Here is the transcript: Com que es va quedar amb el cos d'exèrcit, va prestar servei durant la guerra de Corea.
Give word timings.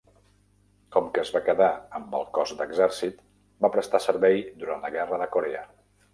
Com 0.95 1.11
que 1.17 1.19
es 1.23 1.31
va 1.35 1.41
quedar 1.49 1.67
amb 1.99 2.15
el 2.21 2.25
cos 2.39 2.55
d'exèrcit, 2.63 3.21
va 3.67 3.73
prestar 3.77 4.03
servei 4.09 4.43
durant 4.65 4.85
la 4.89 4.95
guerra 4.99 5.23
de 5.27 5.31
Corea. 5.39 5.65